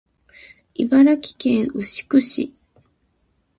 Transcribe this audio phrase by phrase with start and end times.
[0.73, 2.55] 茨城県牛久市